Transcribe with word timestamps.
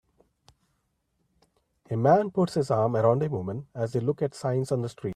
A 1.91 1.95
man 1.97 2.31
puts 2.31 2.55
his 2.55 2.71
arm 2.71 2.95
around 2.95 3.21
a 3.21 3.29
woman 3.29 3.67
as 3.75 3.93
they 3.93 3.99
look 3.99 4.21
at 4.23 4.33
signs 4.33 4.71
on 4.71 4.81
the 4.81 4.89
street. 4.89 5.09